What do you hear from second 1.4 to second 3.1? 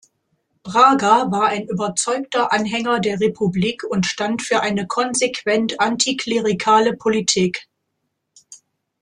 ein überzeugter Anhänger